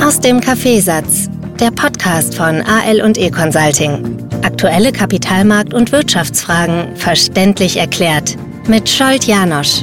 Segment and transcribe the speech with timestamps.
[0.00, 4.28] Aus dem Kaffeesatz, der Podcast von AL und E Consulting.
[4.42, 8.36] Aktuelle Kapitalmarkt- und Wirtschaftsfragen verständlich erklärt
[8.68, 9.82] mit Scholt Janosch.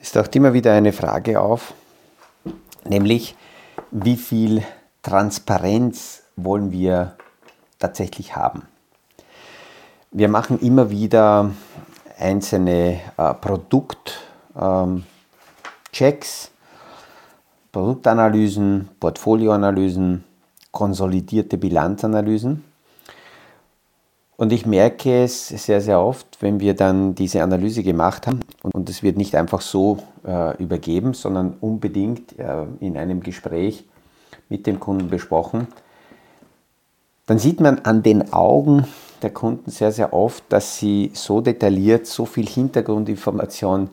[0.00, 1.74] Es taucht immer wieder eine Frage auf,
[2.84, 3.36] nämlich
[3.92, 4.64] wie viel
[5.02, 7.16] Transparenz wollen wir
[7.78, 8.62] tatsächlich haben?
[10.10, 11.52] Wir machen immer wieder
[12.22, 14.14] einzelne äh, Produktchecks,
[14.60, 15.04] ähm,
[17.72, 20.24] Produktanalysen, Portfolioanalysen,
[20.70, 22.64] konsolidierte Bilanzanalysen.
[24.36, 28.88] Und ich merke es sehr, sehr oft, wenn wir dann diese Analyse gemacht haben und
[28.90, 33.84] es wird nicht einfach so äh, übergeben, sondern unbedingt äh, in einem Gespräch
[34.48, 35.68] mit dem Kunden besprochen,
[37.26, 38.86] dann sieht man an den Augen
[39.22, 43.90] der Kunden sehr, sehr oft, dass sie so detailliert, so viel Hintergrundinformation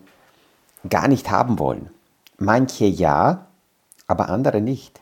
[0.89, 1.89] gar nicht haben wollen.
[2.37, 3.47] Manche ja,
[4.07, 5.01] aber andere nicht.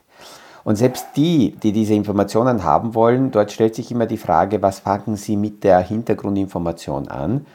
[0.63, 4.79] Und selbst die, die diese Informationen haben wollen, dort stellt sich immer die Frage, was
[4.79, 7.45] fangen sie mit der Hintergrundinformation an?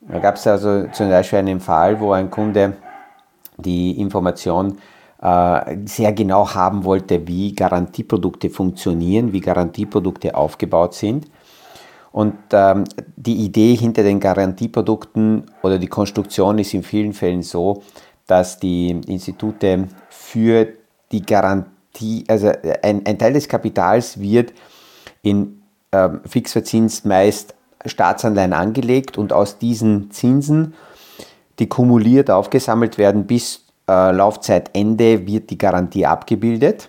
[0.00, 2.76] Da gab es also zum Beispiel einen Fall, wo ein Kunde
[3.56, 4.78] die Information
[5.20, 11.26] äh, sehr genau haben wollte, wie Garantieprodukte funktionieren, wie Garantieprodukte aufgebaut sind.
[12.18, 12.82] Und ähm,
[13.14, 17.84] die Idee hinter den Garantieprodukten oder die Konstruktion ist in vielen Fällen so,
[18.26, 20.66] dass die Institute für
[21.12, 22.50] die Garantie, also
[22.82, 24.52] ein, ein Teil des Kapitals wird
[25.22, 27.54] in ähm, fixverzinst meist
[27.86, 30.74] Staatsanleihen angelegt und aus diesen Zinsen,
[31.60, 36.88] die kumuliert aufgesammelt werden bis äh, Laufzeitende, wird die Garantie abgebildet.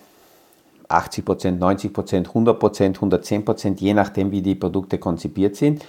[0.89, 5.85] 80 Prozent, 90 Prozent, 100 Prozent, 110 Prozent, je nachdem, wie die Produkte konzipiert sind.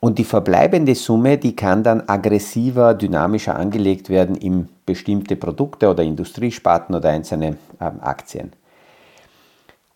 [0.00, 6.02] Und die verbleibende Summe, die kann dann aggressiver, dynamischer angelegt werden in bestimmte Produkte oder
[6.02, 8.52] Industriesparten oder einzelne ähm, Aktien.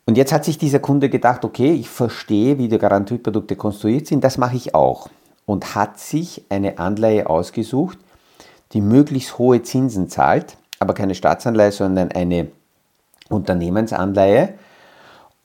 [0.06, 4.24] Und jetzt hat sich dieser Kunde gedacht, okay, ich verstehe, wie die Garantieprodukte konstruiert sind,
[4.24, 5.10] das mache ich auch.
[5.44, 7.98] Und hat sich eine Anleihe ausgesucht,
[8.72, 12.48] die möglichst hohe Zinsen zahlt, aber keine Staatsanleihe, sondern eine
[13.28, 14.54] Unternehmensanleihe,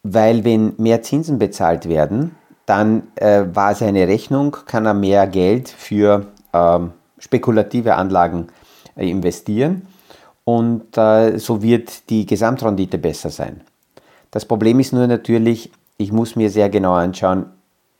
[0.03, 2.35] weil wenn mehr Zinsen bezahlt werden,
[2.65, 8.47] dann äh, war seine Rechnung, kann er mehr Geld für ähm, spekulative Anlagen
[8.95, 9.87] äh, investieren
[10.43, 13.61] und äh, so wird die Gesamtrendite besser sein.
[14.31, 17.45] Das Problem ist nur natürlich, ich muss mir sehr genau anschauen,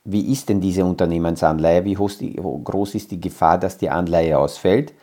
[0.06, 4.94] wie ist denn diese Unternehmensanleihe, wie groß ist die Gefahr, dass die Anleihe ausfällt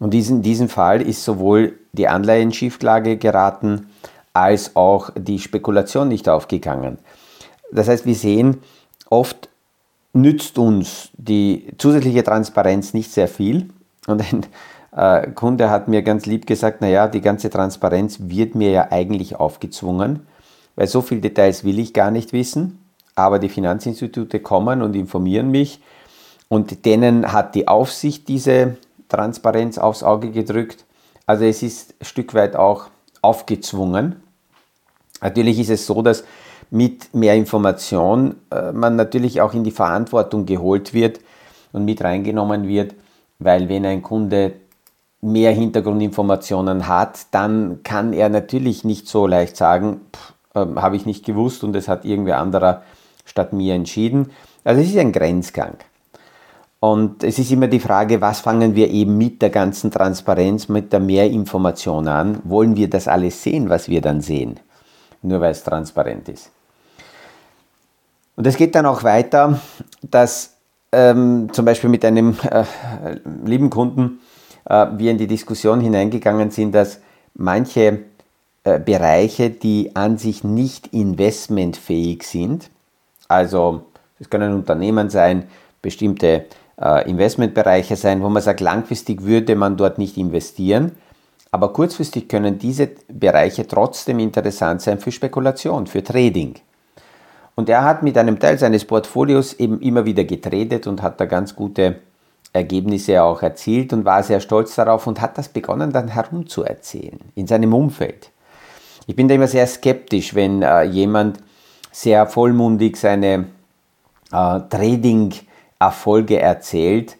[0.00, 3.89] und in diesem Fall ist sowohl die Anleihe in Schieflage geraten,
[4.32, 6.98] als auch die Spekulation nicht aufgegangen.
[7.72, 8.58] Das heißt, wir sehen,
[9.08, 9.48] oft
[10.12, 13.70] nützt uns die zusätzliche Transparenz nicht sehr viel.
[14.06, 14.46] Und ein
[14.96, 19.36] äh, Kunde hat mir ganz lieb gesagt, naja, die ganze Transparenz wird mir ja eigentlich
[19.36, 20.26] aufgezwungen,
[20.76, 22.78] weil so viele Details will ich gar nicht wissen.
[23.14, 25.80] Aber die Finanzinstitute kommen und informieren mich
[26.48, 28.76] und denen hat die Aufsicht diese
[29.08, 30.84] Transparenz aufs Auge gedrückt.
[31.26, 32.86] Also es ist ein Stück weit auch
[33.22, 34.22] aufgezwungen.
[35.20, 36.24] Natürlich ist es so, dass
[36.70, 41.20] mit mehr Information äh, man natürlich auch in die Verantwortung geholt wird
[41.72, 42.94] und mit reingenommen wird,
[43.38, 44.52] weil wenn ein Kunde
[45.20, 50.00] mehr Hintergrundinformationen hat, dann kann er natürlich nicht so leicht sagen,
[50.54, 52.82] äh, habe ich nicht gewusst und es hat irgendwer anderer
[53.24, 54.30] statt mir entschieden.
[54.64, 55.76] Also es ist ein Grenzgang.
[56.80, 60.92] Und es ist immer die Frage, was fangen wir eben mit der ganzen Transparenz, mit
[60.94, 62.40] der Mehrinformation an?
[62.44, 64.58] Wollen wir das alles sehen, was wir dann sehen?
[65.20, 66.50] Nur weil es transparent ist.
[68.34, 69.60] Und es geht dann auch weiter,
[70.00, 70.56] dass
[70.92, 72.64] ähm, zum Beispiel mit einem äh,
[73.44, 74.20] lieben Kunden
[74.64, 77.00] äh, wir in die Diskussion hineingegangen sind, dass
[77.34, 78.04] manche
[78.64, 82.70] äh, Bereiche, die an sich nicht investmentfähig sind,
[83.28, 83.82] also
[84.18, 85.44] es können Unternehmen sein,
[85.82, 86.46] bestimmte
[86.80, 90.92] Investmentbereiche sein, wo man sagt, langfristig würde man dort nicht investieren,
[91.50, 96.54] aber kurzfristig können diese Bereiche trotzdem interessant sein für Spekulation, für Trading.
[97.54, 101.26] Und er hat mit einem Teil seines Portfolios eben immer wieder getradet und hat da
[101.26, 101.96] ganz gute
[102.52, 107.46] Ergebnisse auch erzielt und war sehr stolz darauf und hat das begonnen dann herumzuerzählen in
[107.46, 108.30] seinem Umfeld.
[109.06, 111.38] Ich bin da immer sehr skeptisch, wenn äh, jemand
[111.92, 113.46] sehr vollmundig seine
[114.32, 115.32] äh, Trading
[115.80, 117.16] Erfolge erzählt,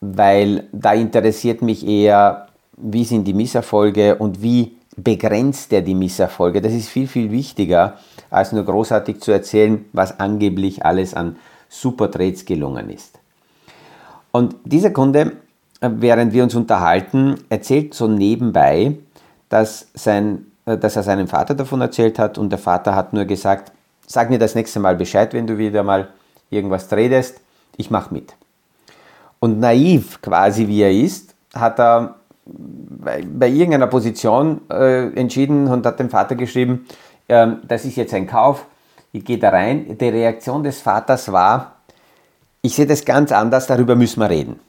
[0.00, 2.46] weil da interessiert mich eher,
[2.76, 6.62] wie sind die Misserfolge und wie begrenzt er die Misserfolge.
[6.62, 7.98] Das ist viel, viel wichtiger,
[8.30, 11.36] als nur großartig zu erzählen, was angeblich alles an
[11.68, 13.18] Supertrades gelungen ist.
[14.32, 15.32] Und dieser Kunde,
[15.80, 18.96] äh, während wir uns unterhalten, erzählt so nebenbei,
[19.48, 23.24] dass, sein, äh, dass er seinem Vater davon erzählt hat und der Vater hat nur
[23.24, 23.72] gesagt,
[24.06, 26.08] sag mir das nächste Mal Bescheid, wenn du wieder mal
[26.50, 27.40] irgendwas redest,
[27.80, 28.34] ich mach mit.
[29.40, 35.84] Und naiv quasi wie er ist, hat er bei, bei irgendeiner Position äh, entschieden und
[35.86, 36.86] hat dem Vater geschrieben,
[37.28, 38.66] äh, das ist jetzt ein Kauf,
[39.12, 39.96] ich gehe da rein.
[39.98, 41.76] Die Reaktion des Vaters war,
[42.62, 44.60] ich sehe das ganz anders, darüber müssen wir reden.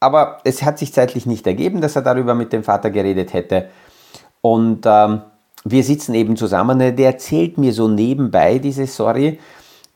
[0.00, 3.68] Aber es hat sich zeitlich nicht ergeben, dass er darüber mit dem Vater geredet hätte.
[4.40, 5.22] Und ähm,
[5.64, 6.80] wir sitzen eben zusammen.
[6.80, 9.38] Der erzählt mir so nebenbei diese Story,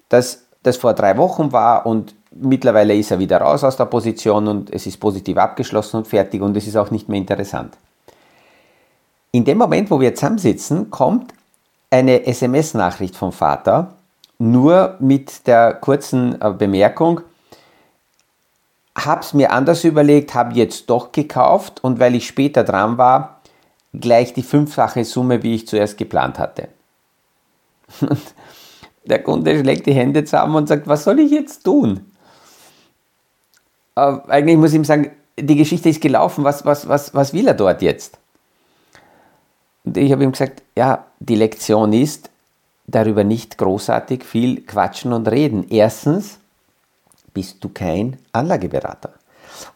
[0.08, 4.49] dass das vor drei Wochen war und mittlerweile ist er wieder raus aus der Position
[4.49, 7.77] und es ist positiv abgeschlossen und fertig und es ist auch nicht mehr interessant.
[9.33, 11.33] In dem Moment, wo wir zusammensitzen, kommt
[11.91, 13.95] eine SMS-Nachricht vom Vater,
[14.39, 17.21] nur mit der kurzen äh, Bemerkung,
[18.97, 23.41] hab's mir anders überlegt, habe jetzt doch gekauft und weil ich später dran war,
[23.93, 26.69] gleich die fünffache Summe, wie ich zuerst geplant hatte.
[29.06, 32.00] Der Kunde schlägt die Hände zusammen und sagt, was soll ich jetzt tun?
[33.97, 37.49] äh, eigentlich muss ich ihm sagen, die Geschichte ist gelaufen, was, was, was, was will
[37.49, 38.19] er dort jetzt?
[39.85, 42.31] Und ich habe ihm gesagt, ja, die Lektion ist,
[42.87, 45.67] darüber nicht großartig viel quatschen und reden.
[45.69, 46.38] Erstens
[47.35, 49.12] bist du kein Anlageberater.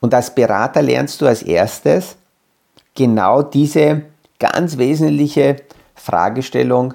[0.00, 2.16] Und als Berater lernst du als erstes
[2.94, 4.02] genau diese
[4.38, 5.56] ganz wesentliche
[5.94, 6.94] Fragestellung,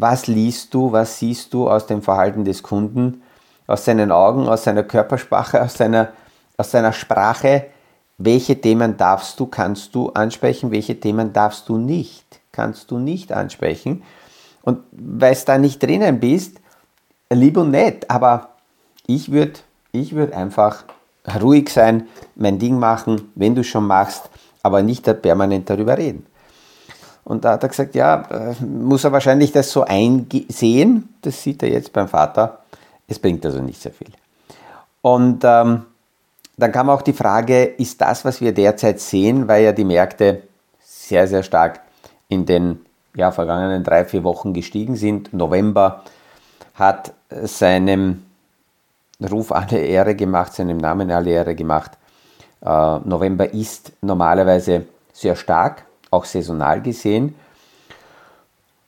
[0.00, 3.22] was liest du, was siehst du aus dem Verhalten des Kunden
[3.66, 6.08] aus seinen Augen, aus seiner Körpersprache, aus seiner,
[6.56, 7.66] aus seiner Sprache,
[8.16, 13.30] welche Themen darfst du, kannst du ansprechen, welche Themen darfst du nicht, kannst du nicht
[13.30, 14.02] ansprechen.
[14.62, 16.60] Und weil es da nicht drinnen bist,
[17.30, 18.48] lieb und nett, aber
[19.06, 19.60] ich würde
[19.92, 20.84] ich würd einfach
[21.40, 24.30] ruhig sein, mein Ding machen, wenn du schon machst,
[24.62, 26.26] aber nicht permanent darüber reden.
[27.28, 31.62] Und da hat er gesagt, ja, äh, muss er wahrscheinlich das so einsehen, das sieht
[31.62, 32.60] er jetzt beim Vater,
[33.06, 34.08] es bringt also nicht sehr viel.
[35.02, 35.82] Und ähm,
[36.56, 40.44] dann kam auch die Frage, ist das, was wir derzeit sehen, weil ja die Märkte
[40.80, 41.80] sehr, sehr stark
[42.28, 42.80] in den
[43.14, 45.34] ja, vergangenen drei, vier Wochen gestiegen sind.
[45.34, 46.04] November
[46.76, 48.22] hat seinem
[49.30, 51.90] Ruf alle Ehre gemacht, seinem Namen alle Ehre gemacht.
[52.64, 57.34] Äh, November ist normalerweise sehr stark, auch saisonal gesehen.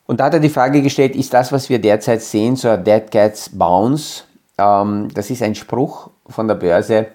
[0.07, 2.83] Und da hat er die Frage gestellt, ist das, was wir derzeit sehen, so ein
[2.83, 4.25] Dead Cats Bounce,
[4.59, 7.07] ähm, das ist ein Spruch von der Börse,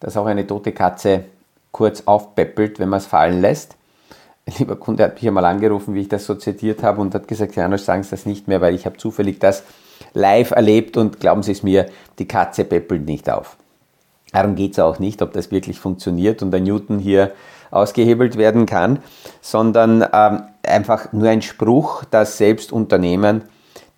[0.00, 1.24] dass auch eine tote Katze
[1.72, 3.76] kurz aufpeppelt, wenn man es fallen lässt.
[4.46, 7.28] Ein lieber Kunde hat mich einmal angerufen, wie ich das so zitiert habe und hat
[7.28, 9.62] gesagt, Janusz, sagen Sie das nicht mehr, weil ich habe zufällig das
[10.12, 11.86] live erlebt und glauben Sie es mir,
[12.18, 13.56] die Katze peppelt nicht auf.
[14.32, 17.32] Darum geht es auch nicht, ob das wirklich funktioniert und der Newton hier
[17.70, 19.00] ausgehebelt werden kann,
[19.40, 23.42] sondern ähm, einfach nur ein Spruch, dass selbst Unternehmen,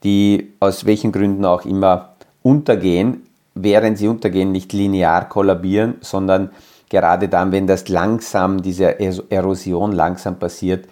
[0.05, 6.51] die aus welchen Gründen auch immer untergehen, während sie untergehen, nicht linear kollabieren, sondern
[6.89, 8.99] gerade dann, wenn das langsam, diese
[9.31, 10.87] Erosion langsam passiert,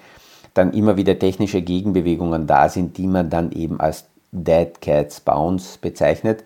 [0.55, 5.79] dann immer wieder technische Gegenbewegungen da sind, die man dann eben als Dead Cats Bounce
[5.79, 6.45] bezeichnet.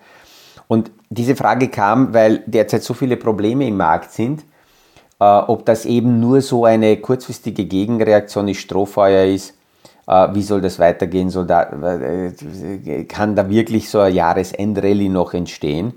[0.69, 4.45] Und diese Frage kam, weil derzeit so viele Probleme im Markt sind,
[5.21, 9.55] äh, ob das eben nur so eine kurzfristige Gegenreaktion ist, Strohfeuer ist,
[10.07, 15.35] äh, wie soll das weitergehen, soll da, äh, kann da wirklich so ein Jahresendrallye noch
[15.35, 15.95] entstehen?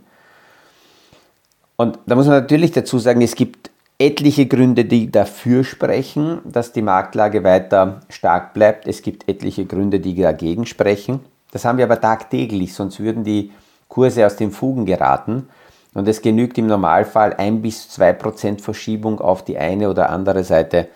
[1.76, 6.72] Und da muss man natürlich dazu sagen, es gibt etliche Gründe, die dafür sprechen, dass
[6.72, 8.88] die Marktlage weiter stark bleibt.
[8.88, 11.20] Es gibt etliche Gründe, die dagegen sprechen.
[11.52, 13.52] Das haben wir aber tagtäglich, sonst würden die
[13.88, 15.50] Kurse aus den Fugen geraten.
[15.94, 20.44] Und es genügt im Normalfall ein bis zwei Prozent Verschiebung auf die eine oder andere
[20.44, 20.90] Seite,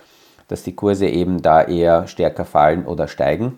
[0.48, 3.58] dass die Kurse eben da eher stärker fallen oder steigen.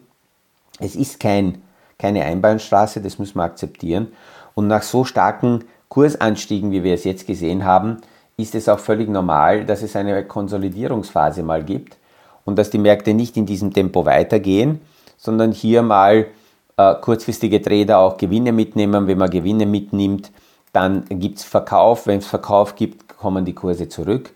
[0.80, 1.62] Es ist kein,
[1.98, 4.14] keine Einbahnstraße, das müssen wir akzeptieren.
[4.56, 7.98] Und nach so starken Kursanstiegen, wie wir es jetzt gesehen haben,
[8.38, 11.98] ist es auch völlig normal, dass es eine Konsolidierungsphase mal gibt
[12.46, 14.82] und dass die Märkte nicht in diesem Tempo weitergehen,
[15.18, 16.28] sondern hier mal
[16.78, 19.08] äh, kurzfristige Trader auch Gewinne mitnehmen.
[19.08, 20.32] Wenn man Gewinne mitnimmt,
[20.72, 22.08] dann gibt es Verkauf.
[22.08, 24.32] Wenn es Verkauf gibt, kommen die Kurse zurück.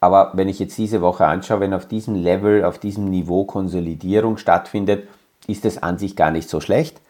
[0.00, 4.36] Aber wenn ich jetzt diese Woche anschaue, wenn auf diesem Level, auf diesem Niveau Konsolidierung
[4.36, 5.08] stattfindet,
[5.46, 7.00] ist es an sich gar nicht so schlecht.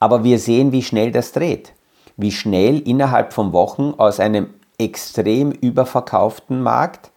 [0.00, 1.72] Aber wir sehen, wie schnell das dreht.
[2.16, 7.12] Wie schnell innerhalb von Wochen aus einem extrem überverkauften Markt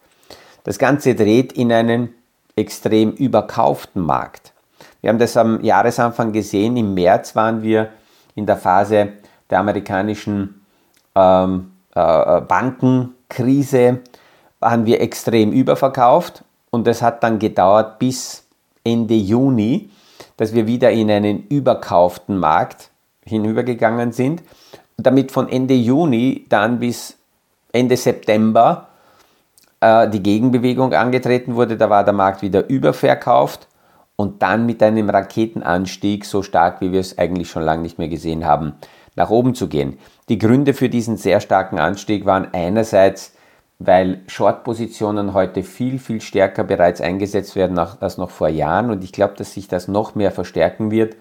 [0.66, 2.12] das Ganze dreht in einen
[2.56, 4.52] extrem überkauften Markt.
[5.00, 6.76] Wir haben das am Jahresanfang gesehen.
[6.76, 7.90] Im März waren wir
[8.34, 9.08] in der Phase
[9.50, 10.66] der amerikanischen
[11.14, 14.00] ähm, äh, Bankenkrise
[14.60, 18.46] waren wir extrem überverkauft und das hat dann gedauert bis
[18.84, 19.90] Ende Juni,
[20.36, 22.90] dass wir wieder in einen überkauften Markt
[23.24, 24.42] hinübergegangen sind.
[24.96, 27.16] Damit von Ende Juni dann bis
[27.72, 28.88] Ende September
[29.80, 31.76] äh, die Gegenbewegung angetreten wurde.
[31.76, 33.68] Da war der Markt wieder überverkauft
[34.16, 38.08] und dann mit einem Raketenanstieg, so stark wie wir es eigentlich schon lange nicht mehr
[38.08, 38.74] gesehen haben,
[39.14, 39.98] nach oben zu gehen.
[40.28, 43.34] Die Gründe für diesen sehr starken Anstieg waren einerseits,
[43.78, 49.12] weil Short-Positionen heute viel, viel stärker bereits eingesetzt werden als noch vor Jahren und ich
[49.12, 51.16] glaube, dass sich das noch mehr verstärken wird.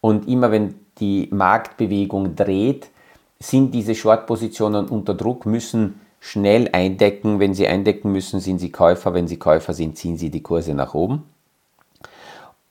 [0.00, 2.90] Und immer wenn die Marktbewegung dreht,
[3.38, 7.38] sind diese Short-Positionen unter Druck, müssen schnell eindecken.
[7.38, 9.14] Wenn sie eindecken müssen, sind sie Käufer.
[9.14, 11.24] Wenn sie Käufer sind, ziehen sie die Kurse nach oben.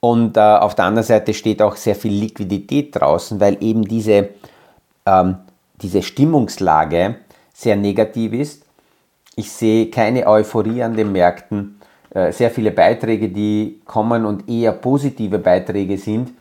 [0.06, 4.30] Und äh, auf der anderen Seite steht auch sehr viel Liquidität draußen, weil eben diese,
[5.04, 5.38] ähm,
[5.82, 7.16] diese Stimmungslage
[7.52, 8.66] sehr negativ ist.
[9.36, 11.82] Ich sehe keine Euphorie an den Märkten.
[12.12, 16.34] Äh, sehr viele Beiträge, die kommen und eher positive Beiträge sind,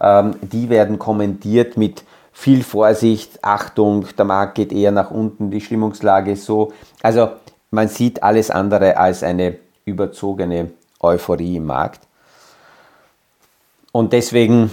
[0.00, 2.02] ähm, die werden kommentiert mit
[2.32, 6.72] viel Vorsicht, Achtung, der Markt geht eher nach unten, die Stimmungslage ist so.
[7.04, 7.28] Also
[7.70, 12.00] man sieht alles andere als eine überzogene Euphorie im Markt.
[13.92, 14.70] Und deswegen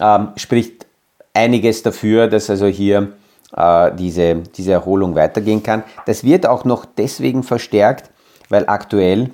[0.00, 0.86] ähm, spricht
[1.34, 3.12] einiges dafür, dass also hier
[3.56, 5.82] äh, diese, diese Erholung weitergehen kann.
[6.06, 8.10] Das wird auch noch deswegen verstärkt,
[8.48, 9.30] weil aktuell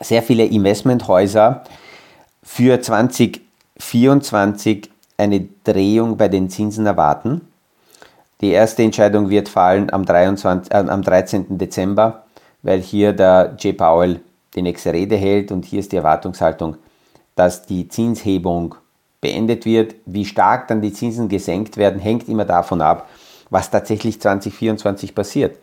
[0.00, 1.64] sehr viele Investmenthäuser
[2.42, 7.42] für 2024 eine Drehung bei den Zinsen erwarten.
[8.40, 11.58] Die erste Entscheidung wird fallen am, 23, äh, am 13.
[11.58, 12.24] Dezember,
[12.62, 13.76] weil hier der J.
[13.76, 14.20] Powell
[14.54, 16.76] die nächste Rede hält und hier ist die Erwartungshaltung
[17.34, 18.76] dass die Zinshebung
[19.20, 19.96] beendet wird.
[20.06, 23.08] Wie stark dann die Zinsen gesenkt werden, hängt immer davon ab,
[23.50, 25.58] was tatsächlich 2024 passiert.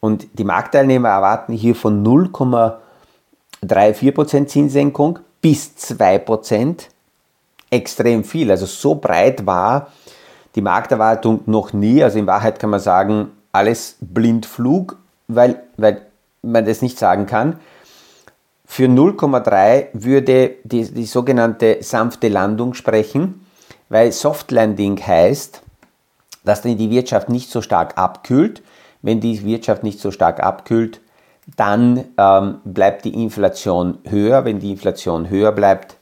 [0.00, 6.88] Und die Marktteilnehmer erwarten hier von 0,34% Zinssenkung bis 2%
[7.70, 8.50] extrem viel.
[8.50, 9.88] Also so breit war
[10.54, 12.02] die Markterwartung noch nie.
[12.02, 16.02] Also in Wahrheit kann man sagen, alles Blindflug, weil, weil
[16.42, 17.60] man das nicht sagen kann.
[18.74, 23.44] Für 0,3 würde die, die sogenannte sanfte Landung sprechen,
[23.90, 25.60] weil Soft Landing heißt,
[26.42, 28.62] dass die Wirtschaft nicht so stark abkühlt.
[29.02, 31.02] Wenn die Wirtschaft nicht so stark abkühlt,
[31.54, 34.46] dann ähm, bleibt die Inflation höher.
[34.46, 35.98] Wenn die Inflation höher bleibt,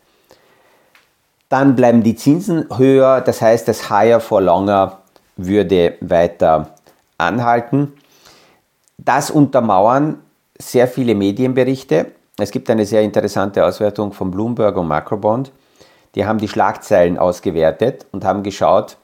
[1.49, 3.21] dann bleiben die Zinsen höher.
[3.21, 5.01] Das heißt, das Higher for Longer
[5.37, 6.77] würde weiter
[7.19, 7.95] anhalten.
[8.97, 10.21] Das untermauern
[10.57, 12.13] sehr viele Medienberichte.
[12.41, 15.53] Es gibt eine sehr interessante Auswertung von Bloomberg und Macrobond.
[16.15, 18.97] Die haben die Schlagzeilen ausgewertet und haben geschaut,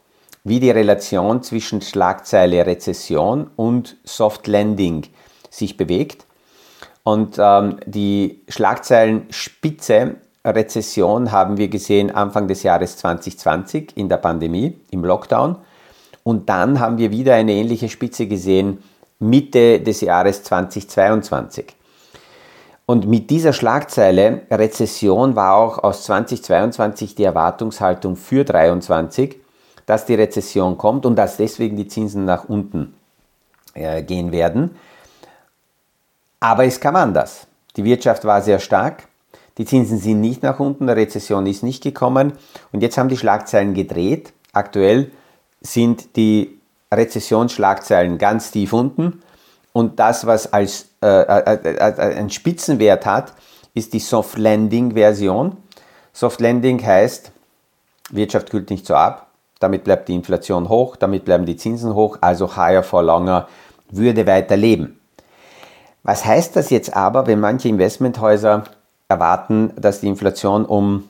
[0.42, 5.04] wie die Relation zwischen Schlagzeile Rezession und Soft Landing
[5.50, 6.24] sich bewegt.
[7.02, 14.78] Und ähm, die Schlagzeilenspitze Rezession haben wir gesehen Anfang des Jahres 2020 in der Pandemie,
[14.90, 15.56] im Lockdown.
[16.22, 18.82] Und dann haben wir wieder eine ähnliche Spitze gesehen
[19.18, 21.76] Mitte des Jahres 2022.
[22.86, 29.36] Und mit dieser Schlagzeile Rezession war auch aus 2022 die Erwartungshaltung für 2023,
[29.86, 32.94] dass die Rezession kommt und dass deswegen die Zinsen nach unten
[33.74, 34.76] äh, gehen werden.
[36.38, 37.48] Aber es kam anders.
[37.76, 39.08] Die Wirtschaft war sehr stark,
[39.58, 42.34] die Zinsen sind nicht nach unten, eine Rezession ist nicht gekommen
[42.72, 44.32] und jetzt haben die Schlagzeilen gedreht.
[44.52, 45.10] Aktuell
[45.60, 46.58] sind die
[46.92, 49.22] Rezessionsschlagzeilen ganz tief unten
[49.76, 53.34] und das, was als äh, äh, äh, einen Spitzenwert hat,
[53.74, 55.58] ist die Soft Landing Version.
[56.14, 57.30] Soft Landing heißt,
[58.08, 59.26] Wirtschaft kühlt nicht so ab,
[59.60, 63.48] damit bleibt die Inflation hoch, damit bleiben die Zinsen hoch, also higher for longer
[63.90, 64.98] würde weiter leben.
[66.02, 68.64] Was heißt das jetzt aber, wenn manche Investmenthäuser
[69.08, 71.06] erwarten, dass die Inflation um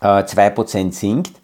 [0.00, 1.40] äh, 2% sinkt?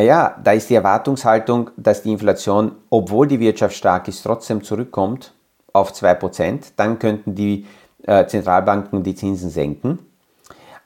[0.00, 5.34] Ja, da ist die Erwartungshaltung, dass die Inflation, obwohl die Wirtschaft stark ist, trotzdem zurückkommt
[5.72, 7.66] auf 2%, dann könnten die
[8.06, 9.98] äh, Zentralbanken die Zinsen senken.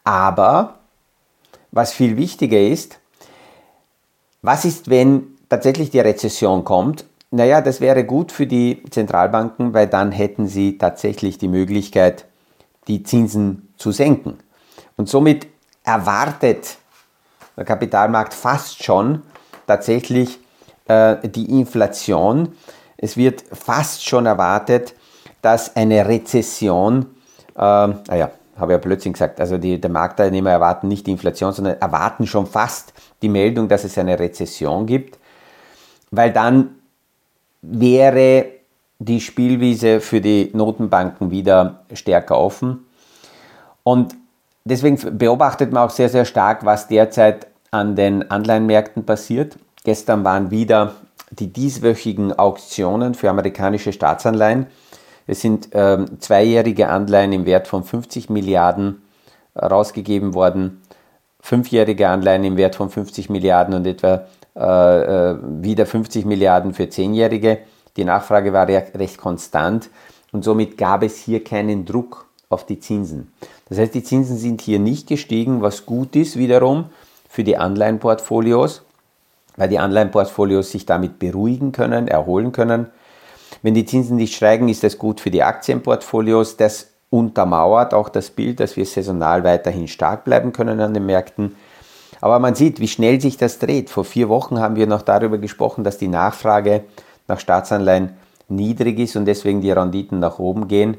[0.05, 0.77] Aber
[1.71, 2.99] was viel wichtiger ist,
[4.43, 7.05] was ist, wenn tatsächlich die Rezession kommt?
[7.31, 12.27] Naja, das wäre gut für die Zentralbanken, weil dann hätten sie tatsächlich die Möglichkeit,
[12.87, 14.39] die Zinsen zu senken.
[14.97, 15.49] Und somit
[15.83, 16.79] erwartet
[17.57, 19.23] der Kapitalmarkt fast schon
[19.67, 20.39] tatsächlich
[20.87, 22.55] äh, die Inflation
[22.97, 24.95] es wird fast schon erwartet,
[25.43, 27.07] dass eine Rezession,
[27.55, 31.79] äh, naja, habe ja plötzlich gesagt, also die, der Marktteilnehmer erwarten nicht die Inflation, sondern
[31.79, 35.19] erwarten schon fast die Meldung, dass es eine Rezession gibt,
[36.11, 36.77] weil dann
[37.61, 38.47] wäre
[38.99, 42.87] die Spielwiese für die Notenbanken wieder stärker offen.
[43.83, 44.15] Und
[44.65, 49.59] deswegen beobachtet man auch sehr, sehr stark, was derzeit an den Anleihenmärkten passiert.
[49.85, 50.95] Gestern waren wieder
[51.39, 54.67] die dieswöchigen Auktionen für amerikanische Staatsanleihen.
[55.27, 59.03] Es sind ähm, zweijährige Anleihen im Wert von 50 Milliarden
[59.61, 60.83] rausgegeben worden,
[61.41, 66.89] fünfjährige Anleihen im Wert von 50 Milliarden und etwa äh, äh wieder 50 Milliarden für
[66.89, 67.59] zehnjährige.
[67.97, 69.91] Die Nachfrage war recht konstant
[70.33, 73.33] und somit gab es hier keinen Druck auf die Zinsen.
[73.69, 76.87] Das heißt, die Zinsen sind hier nicht gestiegen, was gut ist wiederum
[77.29, 78.83] für die Anleihenportfolios,
[79.57, 82.89] weil die Anleihenportfolios sich damit beruhigen können, erholen können.
[83.63, 86.57] Wenn die Zinsen nicht steigen, ist das gut für die Aktienportfolios.
[86.57, 91.57] Das untermauert auch das Bild, dass wir saisonal weiterhin stark bleiben können an den Märkten.
[92.21, 93.91] Aber man sieht, wie schnell sich das dreht.
[93.91, 96.85] Vor vier Wochen haben wir noch darüber gesprochen, dass die Nachfrage
[97.29, 98.17] nach Staatsanleihen
[98.49, 100.97] niedrig ist und deswegen die Renditen nach oben gehen.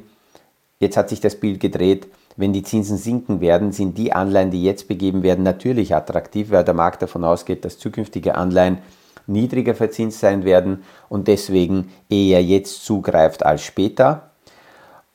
[0.79, 2.07] Jetzt hat sich das Bild gedreht.
[2.37, 6.63] Wenn die Zinsen sinken werden, sind die Anleihen, die jetzt begeben werden, natürlich attraktiv, weil
[6.63, 8.77] der Markt davon ausgeht, dass zukünftige Anleihen
[9.25, 14.29] niedriger verzinst sein werden und deswegen eher jetzt zugreift als später.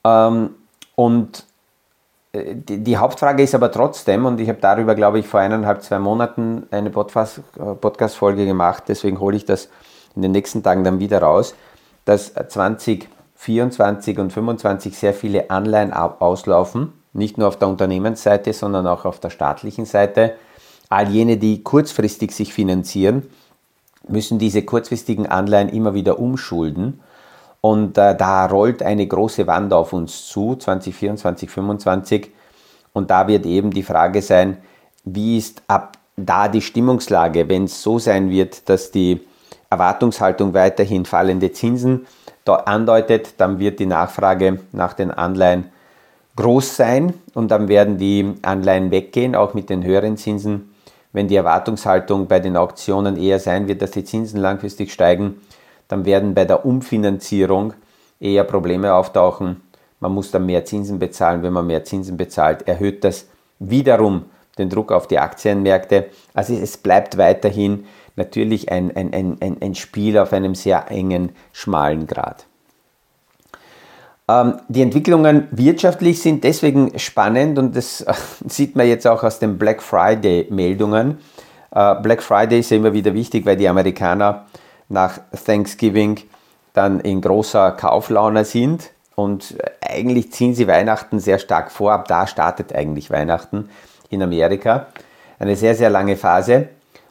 [0.04, 0.50] Ähm,
[0.96, 1.46] und
[2.32, 5.98] äh, die, Hauptfrage ist aber trotzdem, und ich habe darüber, glaube ich, vor eineinhalb, zwei
[5.98, 9.68] Monaten eine äh, Podcast-Folge gemacht, deswegen hole ich das
[10.16, 11.54] in den nächsten Tagen dann wieder raus,
[12.04, 19.04] dass 2024 und 2025 sehr viele Anleihen auslaufen, nicht nur auf der Unternehmensseite, sondern auch
[19.04, 20.34] auf der staatlichen Seite.
[20.88, 23.28] All jene, die kurzfristig sich finanzieren,
[24.08, 27.00] müssen diese kurzfristigen Anleihen immer wieder umschulden.
[27.60, 32.30] Und äh, da rollt eine große Wand auf uns zu, 2024, 2025.
[32.92, 34.58] Und da wird eben die Frage sein,
[35.04, 39.20] wie ist ab da die Stimmungslage, wenn es so sein wird, dass die
[39.70, 42.06] Erwartungshaltung weiterhin fallende Zinsen
[42.44, 45.70] andeutet, dann wird die Nachfrage nach den Anleihen
[46.36, 50.74] groß sein und dann werden die Anleihen weggehen, auch mit den höheren Zinsen.
[51.12, 55.40] Wenn die Erwartungshaltung bei den Auktionen eher sein wird, dass die Zinsen langfristig steigen,
[55.88, 57.74] dann werden bei der Umfinanzierung
[58.18, 59.60] eher Probleme auftauchen.
[60.00, 61.42] Man muss dann mehr Zinsen bezahlen.
[61.42, 63.26] Wenn man mehr Zinsen bezahlt, erhöht das
[63.58, 64.24] wiederum
[64.58, 66.06] den Druck auf die Aktienmärkte.
[66.32, 67.84] Also es bleibt weiterhin
[68.16, 72.46] natürlich ein, ein, ein, ein Spiel auf einem sehr engen, schmalen Grad.
[74.32, 78.04] Ähm, die Entwicklungen wirtschaftlich sind deswegen spannend und das
[78.48, 81.18] sieht man jetzt auch aus den Black Friday-Meldungen.
[81.74, 84.46] Äh, Black Friday ist ja immer wieder wichtig, weil die Amerikaner
[84.88, 86.20] nach Thanksgiving
[86.72, 91.92] dann in großer Kauflaune sind und eigentlich ziehen sie Weihnachten sehr stark vor.
[91.92, 93.68] Ab da startet eigentlich Weihnachten
[94.08, 94.86] in Amerika.
[95.38, 96.68] Eine sehr, sehr lange Phase.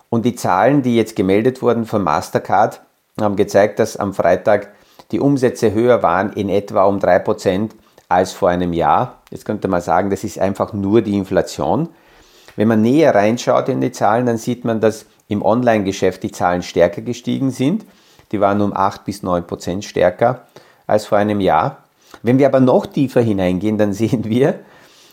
[0.09, 2.81] Und die Zahlen, die jetzt gemeldet wurden von Mastercard,
[3.19, 4.69] haben gezeigt, dass am Freitag
[5.11, 7.71] die Umsätze höher waren in etwa um 3%
[8.09, 9.21] als vor einem Jahr.
[9.29, 11.89] Jetzt könnte man sagen, das ist einfach nur die Inflation.
[12.55, 16.61] Wenn man näher reinschaut in die Zahlen, dann sieht man, dass im Online-Geschäft die Zahlen
[16.61, 17.85] stärker gestiegen sind.
[18.31, 20.45] Die waren um 8 bis 9% stärker
[20.87, 21.77] als vor einem Jahr.
[22.21, 24.59] Wenn wir aber noch tiefer hineingehen, dann sehen wir,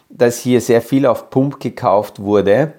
[0.09, 2.75] dass hier sehr viel auf Pump gekauft wurde.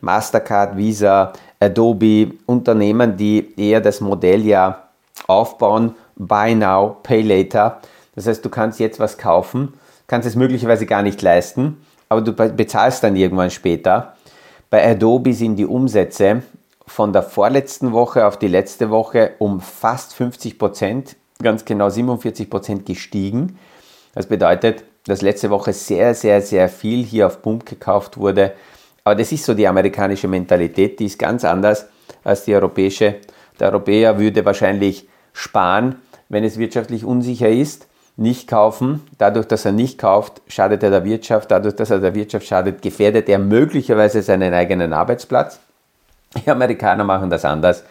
[0.00, 4.88] Mastercard, Visa, Adobe, Unternehmen, die eher das Modell ja
[5.26, 7.80] aufbauen, Buy Now, Pay Later.
[8.14, 9.74] Das heißt, du kannst jetzt was kaufen,
[10.06, 14.14] kannst es möglicherweise gar nicht leisten, aber du bezahlst dann irgendwann später.
[14.70, 16.42] Bei Adobe sind die Umsätze
[16.86, 22.48] von der vorletzten Woche auf die letzte Woche um fast 50 Prozent, ganz genau 47
[22.48, 23.58] Prozent gestiegen.
[24.14, 28.54] Das bedeutet, dass letzte Woche sehr, sehr, sehr viel hier auf Pump gekauft wurde
[29.04, 31.86] aber das ist so die amerikanische Mentalität, die ist ganz anders
[32.24, 33.16] als die europäische.
[33.60, 35.96] Der Europäer würde wahrscheinlich sparen,
[36.30, 39.02] wenn es wirtschaftlich unsicher ist, nicht kaufen.
[39.18, 41.50] Dadurch, dass er nicht kauft, schadet er der Wirtschaft.
[41.50, 45.60] Dadurch, dass er der Wirtschaft schadet, gefährdet er möglicherweise seinen eigenen Arbeitsplatz.
[46.34, 47.84] Die Amerikaner machen das anders.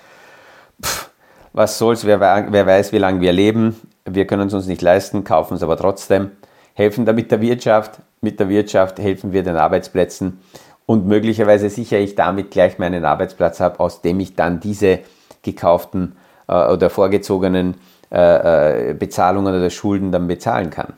[0.82, 1.12] Pff,
[1.52, 3.80] was soll's, wer, wer weiß, wie lange wir leben.
[4.06, 6.32] Wir können es uns nicht leisten, kaufen es aber trotzdem.
[6.74, 8.00] Helfen damit der Wirtschaft.
[8.22, 10.40] Mit der Wirtschaft helfen wir den Arbeitsplätzen
[10.86, 15.00] und möglicherweise sichere ich damit gleich meinen Arbeitsplatz ab, aus dem ich dann diese
[15.42, 16.16] gekauften
[16.48, 17.76] äh, oder vorgezogenen
[18.12, 20.94] äh, äh, Bezahlungen oder Schulden dann bezahlen kann.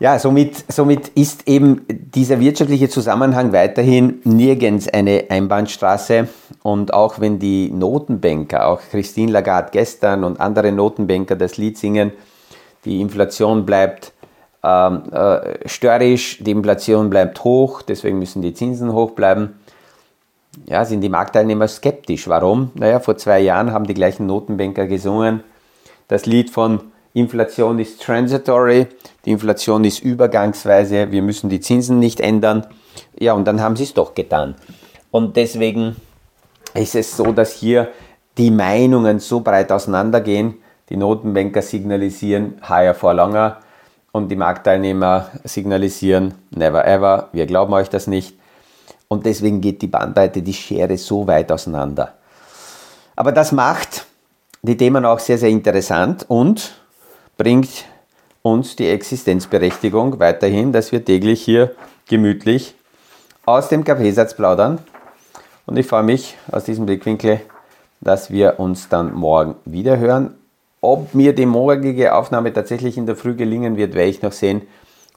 [0.00, 6.28] Ja, somit, somit ist eben dieser wirtschaftliche Zusammenhang weiterhin nirgends eine Einbahnstraße.
[6.62, 12.12] Und auch wenn die Notenbanker, auch Christine Lagarde gestern und andere Notenbanker das Lied singen,
[12.84, 14.12] die Inflation bleibt
[14.62, 19.58] ähm, äh, störrisch, die Inflation bleibt hoch, deswegen müssen die Zinsen hoch bleiben.
[20.66, 22.28] Ja, sind die Marktteilnehmer skeptisch.
[22.28, 22.70] Warum?
[22.74, 25.42] Naja, vor zwei Jahren haben die gleichen Notenbanker gesungen,
[26.08, 26.80] das Lied von
[27.12, 28.86] Inflation ist transitory,
[29.24, 32.66] die Inflation ist übergangsweise, wir müssen die Zinsen nicht ändern.
[33.18, 34.54] Ja, und dann haben sie es doch getan.
[35.10, 35.96] Und deswegen
[36.74, 37.88] ist es so, dass hier
[38.38, 40.54] die Meinungen so breit auseinandergehen.
[40.90, 43.58] Die Notenbanker signalisieren higher for longer
[44.12, 48.34] und die Marktteilnehmer signalisieren never ever, wir glauben euch das nicht.
[49.08, 52.14] Und deswegen geht die Bandbreite, die Schere so weit auseinander.
[53.16, 54.06] Aber das macht
[54.62, 56.74] die Themen auch sehr, sehr interessant und
[57.36, 57.86] bringt
[58.42, 61.74] uns die Existenzberechtigung weiterhin, dass wir täglich hier
[62.06, 62.74] gemütlich
[63.46, 64.78] aus dem Kaffeesatz plaudern.
[65.66, 67.40] Und ich freue mich aus diesem Blickwinkel,
[68.00, 70.34] dass wir uns dann morgen wieder hören.
[70.80, 74.62] Ob mir die morgige Aufnahme tatsächlich in der Früh gelingen wird, werde ich noch sehen,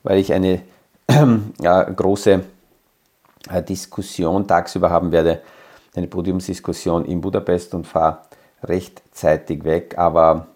[0.03, 0.61] weil ich eine
[1.61, 2.39] ja, große äh,
[3.67, 5.41] Diskussion tagsüber haben werde,
[5.95, 8.19] eine Podiumsdiskussion in Budapest und fahre
[8.63, 9.97] rechtzeitig weg.
[9.97, 10.47] Aber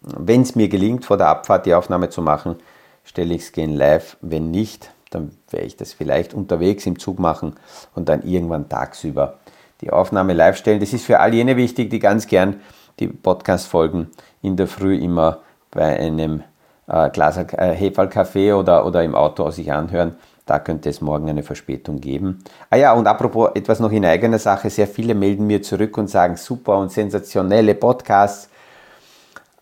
[0.00, 2.56] wenn es mir gelingt, vor der Abfahrt die Aufnahme zu machen,
[3.04, 4.16] stelle ich es gehen live.
[4.20, 7.54] Wenn nicht, dann werde ich das vielleicht unterwegs im Zug machen
[7.94, 9.38] und dann irgendwann tagsüber
[9.80, 10.80] die Aufnahme live stellen.
[10.80, 12.60] Das ist für all jene wichtig, die ganz gern
[13.00, 14.10] die Podcast-Folgen
[14.42, 16.42] in der Früh immer bei einem
[16.86, 20.16] äh, Glas äh, Hefalkaffee oder, oder im Auto sich anhören.
[20.46, 22.44] Da könnte es morgen eine Verspätung geben.
[22.68, 24.68] Ah ja, und apropos etwas noch in eigener Sache.
[24.68, 28.50] Sehr viele melden mir zurück und sagen, super und sensationelle Podcasts.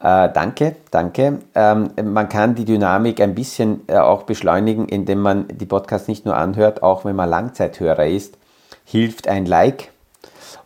[0.01, 1.39] Äh, danke, danke.
[1.55, 6.27] Ähm, man kann die Dynamik ein bisschen äh, auch beschleunigen, indem man die Podcasts nicht
[6.27, 8.37] nur anhört, auch wenn man Langzeithörer ist.
[8.85, 9.93] Hilft ein Like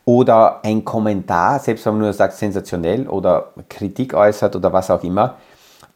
[0.07, 5.05] oder ein Kommentar, selbst wenn man nur sagt sensationell oder Kritik äußert oder was auch
[5.05, 5.35] immer.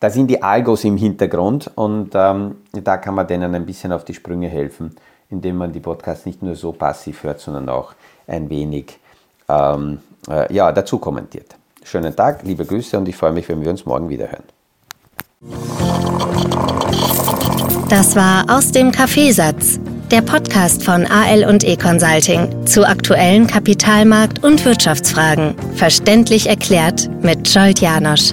[0.00, 4.02] Da sind die Algos im Hintergrund und ähm, da kann man denen ein bisschen auf
[4.02, 4.96] die Sprünge helfen,
[5.28, 7.92] indem man die Podcasts nicht nur so passiv hört, sondern auch
[8.26, 8.98] ein wenig
[9.46, 11.54] ähm, äh, ja, dazu kommentiert.
[11.84, 14.44] Schönen Tag, liebe Grüße und ich freue mich, wenn wir uns morgen wieder hören.
[17.90, 24.42] Das war aus dem Kaffeesatz, der Podcast von AL und E Consulting zu aktuellen Kapitalmarkt-
[24.42, 28.32] und Wirtschaftsfragen, verständlich erklärt mit Scholt Janosch.